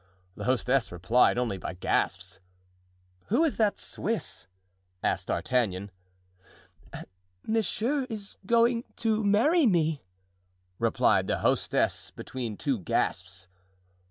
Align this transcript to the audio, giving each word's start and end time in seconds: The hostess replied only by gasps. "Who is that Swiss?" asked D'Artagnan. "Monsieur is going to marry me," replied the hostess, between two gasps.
The 0.33 0.45
hostess 0.45 0.91
replied 0.91 1.37
only 1.37 1.59
by 1.59 1.75
gasps. 1.75 2.39
"Who 3.27 3.43
is 3.43 3.57
that 3.57 3.77
Swiss?" 3.77 4.47
asked 5.03 5.27
D'Artagnan. 5.27 5.91
"Monsieur 7.45 8.07
is 8.09 8.35
going 8.47 8.83
to 8.95 9.23
marry 9.23 9.67
me," 9.67 10.01
replied 10.79 11.27
the 11.27 11.37
hostess, 11.37 12.09
between 12.09 12.57
two 12.57 12.79
gasps. 12.79 13.47